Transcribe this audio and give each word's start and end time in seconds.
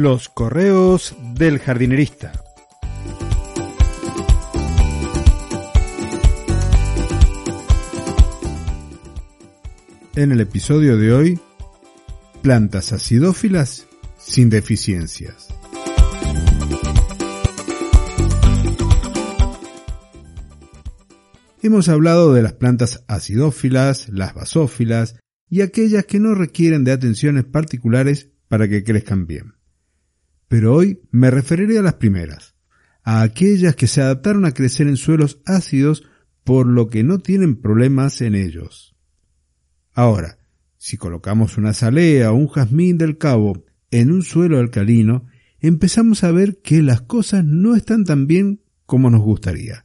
Los 0.00 0.28
correos 0.28 1.16
del 1.34 1.58
jardinerista. 1.58 2.30
En 10.14 10.30
el 10.30 10.40
episodio 10.40 10.96
de 10.96 11.12
hoy, 11.12 11.40
plantas 12.42 12.92
acidófilas 12.92 13.88
sin 14.18 14.50
deficiencias. 14.50 15.48
Hemos 21.60 21.88
hablado 21.88 22.34
de 22.34 22.42
las 22.42 22.52
plantas 22.52 23.02
acidófilas, 23.08 24.08
las 24.10 24.32
basófilas 24.32 25.16
y 25.50 25.62
aquellas 25.62 26.04
que 26.04 26.20
no 26.20 26.36
requieren 26.36 26.84
de 26.84 26.92
atenciones 26.92 27.46
particulares 27.46 28.30
para 28.46 28.68
que 28.68 28.84
crezcan 28.84 29.26
bien. 29.26 29.57
Pero 30.48 30.74
hoy 30.74 31.00
me 31.10 31.30
referiré 31.30 31.78
a 31.78 31.82
las 31.82 31.94
primeras, 31.94 32.56
a 33.02 33.22
aquellas 33.22 33.76
que 33.76 33.86
se 33.86 34.00
adaptaron 34.00 34.44
a 34.44 34.52
crecer 34.52 34.88
en 34.88 34.96
suelos 34.96 35.40
ácidos 35.46 36.04
por 36.44 36.66
lo 36.66 36.88
que 36.88 37.04
no 37.04 37.18
tienen 37.18 37.56
problemas 37.56 38.20
en 38.22 38.34
ellos. 38.34 38.96
Ahora, 39.92 40.38
si 40.78 40.96
colocamos 40.96 41.58
una 41.58 41.74
salea 41.74 42.32
o 42.32 42.36
un 42.36 42.48
jazmín 42.48 42.96
del 42.98 43.18
cabo 43.18 43.64
en 43.90 44.10
un 44.10 44.22
suelo 44.22 44.58
alcalino, 44.58 45.26
empezamos 45.60 46.24
a 46.24 46.30
ver 46.32 46.60
que 46.62 46.82
las 46.82 47.02
cosas 47.02 47.44
no 47.44 47.74
están 47.74 48.04
tan 48.04 48.26
bien 48.26 48.62
como 48.86 49.10
nos 49.10 49.20
gustaría. 49.20 49.84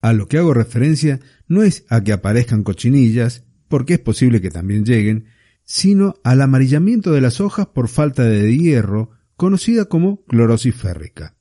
A 0.00 0.12
lo 0.12 0.28
que 0.28 0.38
hago 0.38 0.54
referencia 0.54 1.20
no 1.46 1.62
es 1.62 1.84
a 1.88 2.02
que 2.02 2.12
aparezcan 2.12 2.62
cochinillas, 2.62 3.44
porque 3.68 3.94
es 3.94 4.00
posible 4.00 4.40
que 4.40 4.50
también 4.50 4.84
lleguen, 4.84 5.26
sino 5.64 6.14
al 6.24 6.40
amarillamiento 6.40 7.12
de 7.12 7.20
las 7.20 7.40
hojas 7.40 7.66
por 7.66 7.88
falta 7.88 8.24
de 8.24 8.56
hierro, 8.56 9.10
conocida 9.38 9.84
como 9.84 10.24
clorosis 10.24 10.74
férrica. 10.74 11.36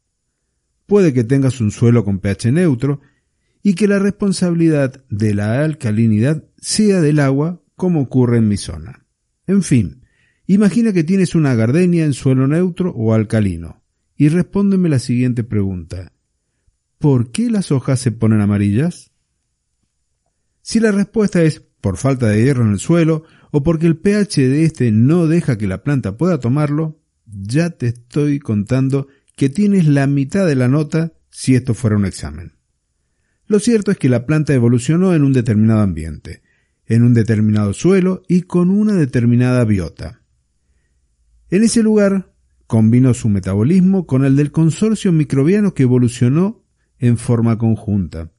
Puede 0.85 1.13
que 1.13 1.23
tengas 1.23 1.59
un 1.59 1.71
suelo 1.71 2.05
con 2.05 2.19
pH 2.19 2.51
neutro 2.51 3.01
y 3.63 3.73
que 3.73 3.87
la 3.87 3.97
responsabilidad 3.97 5.03
de 5.09 5.33
la 5.33 5.63
alcalinidad 5.65 6.43
sea 6.57 7.01
del 7.01 7.19
agua, 7.19 7.63
como 7.75 8.01
ocurre 8.01 8.37
en 8.37 8.47
mi 8.47 8.55
zona. 8.55 9.07
En 9.47 9.63
fin, 9.63 10.03
imagina 10.45 10.93
que 10.93 11.03
tienes 11.03 11.33
una 11.33 11.55
gardenia 11.55 12.05
en 12.05 12.13
suelo 12.13 12.47
neutro 12.47 12.91
o 12.91 13.15
alcalino, 13.15 13.81
y 14.15 14.29
respóndeme 14.29 14.89
la 14.89 14.99
siguiente 14.99 15.43
pregunta. 15.43 16.13
¿Por 16.99 17.31
qué 17.31 17.49
las 17.49 17.71
hojas 17.71 17.99
se 17.99 18.11
ponen 18.11 18.41
amarillas? 18.41 19.11
Si 20.61 20.79
la 20.79 20.91
respuesta 20.91 21.41
es 21.41 21.61
por 21.81 21.97
falta 21.97 22.27
de 22.27 22.43
hierro 22.43 22.63
en 22.63 22.73
el 22.73 22.79
suelo 22.79 23.23
o 23.51 23.63
porque 23.63 23.87
el 23.87 23.97
pH 23.97 24.47
de 24.47 24.65
este 24.65 24.91
no 24.91 25.25
deja 25.25 25.57
que 25.57 25.65
la 25.65 25.81
planta 25.81 26.15
pueda 26.15 26.39
tomarlo, 26.39 26.99
ya 27.31 27.71
te 27.71 27.87
estoy 27.87 28.39
contando 28.39 29.07
que 29.35 29.49
tienes 29.49 29.87
la 29.87 30.07
mitad 30.07 30.47
de 30.47 30.55
la 30.55 30.67
nota 30.67 31.13
si 31.29 31.55
esto 31.55 31.73
fuera 31.73 31.95
un 31.95 32.05
examen. 32.05 32.53
Lo 33.45 33.59
cierto 33.59 33.91
es 33.91 33.97
que 33.97 34.09
la 34.09 34.25
planta 34.25 34.53
evolucionó 34.53 35.13
en 35.13 35.23
un 35.23 35.33
determinado 35.33 35.81
ambiente, 35.81 36.41
en 36.85 37.03
un 37.03 37.13
determinado 37.13 37.73
suelo 37.73 38.23
y 38.27 38.41
con 38.41 38.69
una 38.69 38.93
determinada 38.93 39.63
biota. 39.63 40.21
En 41.49 41.63
ese 41.63 41.83
lugar 41.83 42.33
combinó 42.65 43.13
su 43.13 43.29
metabolismo 43.29 44.05
con 44.05 44.25
el 44.25 44.35
del 44.35 44.51
consorcio 44.51 45.11
microbiano 45.11 45.73
que 45.73 45.83
evolucionó 45.83 46.65
en 46.99 47.17
forma 47.17 47.57
conjunta. 47.57 48.31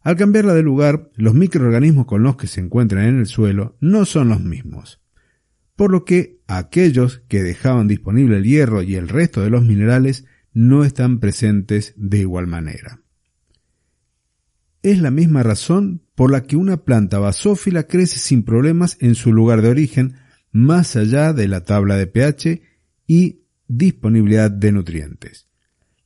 Al 0.00 0.16
cambiarla 0.16 0.54
de 0.54 0.62
lugar, 0.62 1.10
los 1.14 1.34
microorganismos 1.34 2.06
con 2.06 2.22
los 2.22 2.36
que 2.36 2.46
se 2.46 2.60
encuentran 2.60 3.04
en 3.04 3.18
el 3.18 3.26
suelo 3.26 3.76
no 3.80 4.06
son 4.06 4.30
los 4.30 4.40
mismos, 4.40 4.99
por 5.80 5.92
lo 5.92 6.04
que 6.04 6.42
aquellos 6.46 7.22
que 7.26 7.42
dejaban 7.42 7.88
disponible 7.88 8.36
el 8.36 8.44
hierro 8.44 8.82
y 8.82 8.96
el 8.96 9.08
resto 9.08 9.40
de 9.40 9.48
los 9.48 9.64
minerales 9.64 10.26
no 10.52 10.84
están 10.84 11.20
presentes 11.20 11.94
de 11.96 12.18
igual 12.18 12.46
manera. 12.46 13.00
Es 14.82 15.00
la 15.00 15.10
misma 15.10 15.42
razón 15.42 16.02
por 16.14 16.30
la 16.30 16.42
que 16.42 16.56
una 16.56 16.84
planta 16.84 17.18
basófila 17.18 17.84
crece 17.84 18.18
sin 18.18 18.42
problemas 18.42 18.98
en 19.00 19.14
su 19.14 19.32
lugar 19.32 19.62
de 19.62 19.70
origen, 19.70 20.16
más 20.52 20.96
allá 20.96 21.32
de 21.32 21.48
la 21.48 21.64
tabla 21.64 21.96
de 21.96 22.06
pH 22.06 22.60
y 23.06 23.46
disponibilidad 23.66 24.50
de 24.50 24.72
nutrientes. 24.72 25.48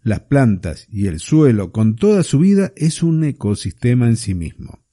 Las 0.05 0.21
plantas 0.21 0.87
y 0.89 1.09
el 1.09 1.19
suelo 1.19 1.73
con 1.73 1.97
toda 1.97 2.23
su 2.23 2.39
vida 2.39 2.73
es 2.77 3.03
un 3.03 3.25
ecosistema 3.25 4.07
en 4.07 4.19
sí 4.19 4.37
mismo. 4.37 4.85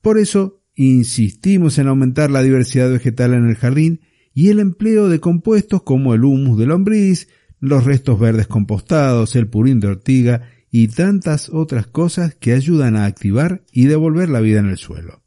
Por 0.00 0.16
eso, 0.16 0.61
insistimos 0.74 1.78
en 1.78 1.88
aumentar 1.88 2.30
la 2.30 2.42
diversidad 2.42 2.90
vegetal 2.90 3.34
en 3.34 3.48
el 3.48 3.56
jardín 3.56 4.00
y 4.34 4.48
el 4.48 4.60
empleo 4.60 5.08
de 5.08 5.20
compuestos 5.20 5.82
como 5.82 6.14
el 6.14 6.24
humus 6.24 6.58
de 6.58 6.66
lombriz, 6.66 7.28
los 7.60 7.84
restos 7.84 8.18
verdes 8.18 8.46
compostados, 8.46 9.36
el 9.36 9.48
purín 9.48 9.80
de 9.80 9.88
ortiga 9.88 10.48
y 10.70 10.88
tantas 10.88 11.50
otras 11.50 11.86
cosas 11.86 12.34
que 12.34 12.54
ayudan 12.54 12.96
a 12.96 13.04
activar 13.04 13.62
y 13.72 13.86
devolver 13.86 14.30
la 14.30 14.40
vida 14.40 14.60
en 14.60 14.70
el 14.70 14.78
suelo. 14.78 15.22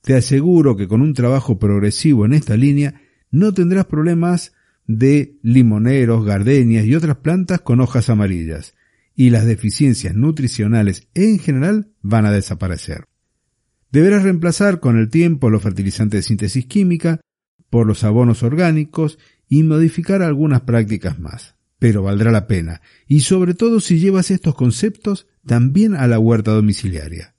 Te 0.00 0.14
aseguro 0.14 0.76
que 0.76 0.88
con 0.88 1.02
un 1.02 1.14
trabajo 1.14 1.58
progresivo 1.58 2.24
en 2.24 2.32
esta 2.32 2.56
línea 2.56 3.00
no 3.30 3.52
tendrás 3.52 3.86
problemas 3.86 4.52
de 4.86 5.38
limoneros, 5.42 6.24
gardenias 6.24 6.86
y 6.86 6.94
otras 6.94 7.16
plantas 7.18 7.60
con 7.60 7.80
hojas 7.80 8.10
amarillas, 8.10 8.74
y 9.14 9.30
las 9.30 9.46
deficiencias 9.46 10.14
nutricionales 10.14 11.08
en 11.14 11.38
general 11.38 11.92
van 12.00 12.26
a 12.26 12.32
desaparecer. 12.32 13.04
Deberás 13.92 14.22
reemplazar 14.22 14.80
con 14.80 14.98
el 14.98 15.10
tiempo 15.10 15.50
los 15.50 15.62
fertilizantes 15.62 16.18
de 16.18 16.22
síntesis 16.22 16.64
química 16.64 17.20
por 17.68 17.86
los 17.86 18.04
abonos 18.04 18.42
orgánicos 18.42 19.18
y 19.48 19.62
modificar 19.62 20.22
algunas 20.22 20.62
prácticas 20.62 21.18
más. 21.18 21.56
Pero 21.78 22.02
valdrá 22.02 22.32
la 22.32 22.46
pena, 22.46 22.80
y 23.06 23.20
sobre 23.20 23.54
todo 23.54 23.80
si 23.80 23.98
llevas 23.98 24.30
estos 24.30 24.54
conceptos 24.54 25.26
también 25.44 25.94
a 25.94 26.06
la 26.06 26.18
huerta 26.18 26.52
domiciliaria. 26.52 27.34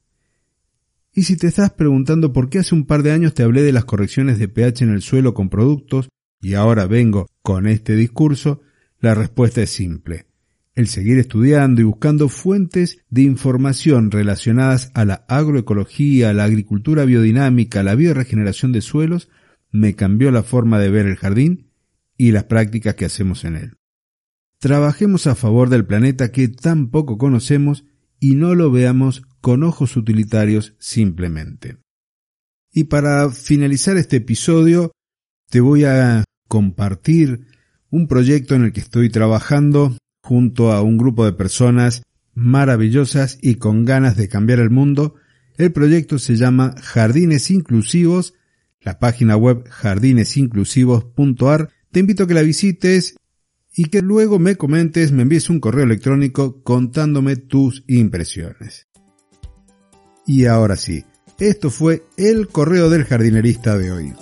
Y 1.11 1.23
si 1.23 1.37
te 1.37 1.47
estás 1.47 1.71
preguntando 1.71 2.33
por 2.33 2.49
qué 2.49 2.59
hace 2.59 2.75
un 2.75 2.85
par 2.85 3.03
de 3.03 3.11
años 3.11 3.33
te 3.33 3.43
hablé 3.43 3.63
de 3.63 3.71
las 3.71 3.85
correcciones 3.85 4.37
de 4.39 4.47
pH 4.47 4.83
en 4.83 4.91
el 4.91 5.01
suelo 5.01 5.33
con 5.33 5.49
productos 5.49 6.09
y 6.41 6.55
ahora 6.55 6.85
vengo 6.85 7.27
con 7.41 7.67
este 7.67 7.95
discurso, 7.95 8.61
la 8.99 9.15
respuesta 9.15 9.61
es 9.61 9.69
simple. 9.69 10.27
El 10.75 10.88
seguir 10.88 11.19
estudiando 11.19 11.81
y 11.81 11.84
buscando 11.84 12.29
fuentes 12.29 12.97
de 13.09 13.22
información 13.22 14.09
relacionadas 14.09 14.89
a 14.95 15.06
la 15.06 15.25
agroecología, 15.28 16.34
la 16.34 16.45
agricultura 16.45 17.06
biodinámica, 17.06 17.84
la 17.84 17.94
bioregeneración 17.94 18.72
de 18.72 18.81
suelos, 18.81 19.29
me 19.72 19.95
cambió 19.95 20.31
la 20.31 20.41
forma 20.41 20.79
de 20.79 20.89
ver 20.89 21.06
el 21.06 21.16
jardín 21.16 21.69
y 22.17 22.31
las 22.31 22.45
prácticas 22.45 22.95
que 22.95 23.06
hacemos 23.06 23.44
en 23.44 23.56
él. 23.56 23.78
Trabajemos 24.57 25.28
a 25.28 25.35
favor 25.35 25.69
del 25.69 25.85
planeta 25.85 26.31
que 26.31 26.47
tan 26.47 26.89
poco 26.89 27.17
conocemos 27.19 27.85
y 28.19 28.35
no 28.35 28.56
lo 28.56 28.72
veamos 28.72 29.23
con 29.41 29.63
ojos 29.63 29.95
utilitarios 29.95 30.75
simplemente. 30.79 31.78
Y 32.72 32.85
para 32.85 33.29
finalizar 33.29 33.97
este 33.97 34.17
episodio, 34.17 34.91
te 35.50 35.59
voy 35.59 35.83
a 35.83 36.23
compartir 36.47 37.45
un 37.91 38.07
proyecto 38.07 38.56
en 38.56 38.63
el 38.63 38.73
que 38.73 38.79
estoy 38.79 39.09
trabajando 39.09 39.95
junto 40.23 40.72
a 40.72 40.81
un 40.81 40.97
grupo 40.97 41.25
de 41.25 41.34
personas 41.34 42.03
maravillosas 42.34 43.38
y 43.41 43.56
con 43.56 43.84
ganas 43.85 44.17
de 44.17 44.29
cambiar 44.29 44.59
el 44.59 44.69
mundo. 44.69 45.16
El 45.57 45.72
proyecto 45.72 46.17
se 46.17 46.35
llama 46.35 46.73
Jardines 46.81 47.51
Inclusivos, 47.51 48.33
la 48.81 49.00
página 49.00 49.35
web 49.35 49.67
jardinesinclusivos.ar. 49.69 51.69
Te 51.91 52.00
invito 52.00 52.23
a 52.23 52.28
que 52.28 52.33
la 52.33 52.41
visites 52.41 53.17
y 53.75 53.85
que 53.85 54.01
luego 54.01 54.39
me 54.39 54.56
comentes, 54.56 55.12
me 55.12 55.23
envíes 55.23 55.50
un 55.50 55.59
correo 55.59 55.83
electrónico 55.83 56.63
contándome 56.63 57.36
tus 57.36 57.83
impresiones. 57.88 58.88
Y 60.25 60.45
ahora 60.45 60.77
sí, 60.77 61.03
esto 61.39 61.69
fue 61.69 62.03
el 62.18 62.47
correo 62.47 62.89
del 62.89 63.03
jardinerista 63.03 63.77
de 63.77 63.92
hoy. 63.92 64.13